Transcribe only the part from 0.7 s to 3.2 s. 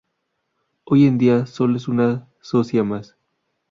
Hoy en día, solo es una socia más.